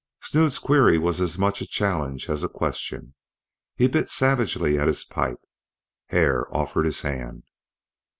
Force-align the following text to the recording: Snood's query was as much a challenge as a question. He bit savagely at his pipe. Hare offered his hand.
Snood's 0.23 0.57
query 0.57 0.97
was 0.97 1.21
as 1.21 1.37
much 1.37 1.61
a 1.61 1.67
challenge 1.67 2.27
as 2.27 2.41
a 2.43 2.49
question. 2.49 3.13
He 3.75 3.87
bit 3.87 4.09
savagely 4.09 4.79
at 4.79 4.87
his 4.87 5.05
pipe. 5.05 5.41
Hare 6.07 6.47
offered 6.51 6.87
his 6.87 7.01
hand. 7.01 7.43